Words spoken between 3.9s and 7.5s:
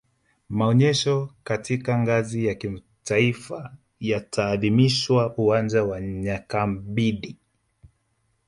yataadhimishwa uwanja wa nyakabindi